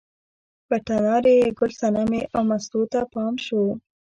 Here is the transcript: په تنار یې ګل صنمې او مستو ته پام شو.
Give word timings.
په 0.67 0.75
تنار 0.85 1.23
یې 1.35 1.47
ګل 1.57 1.71
صنمې 1.81 2.21
او 2.35 2.41
مستو 2.49 2.81
ته 2.91 2.99
پام 3.13 3.33
شو. 3.45 3.63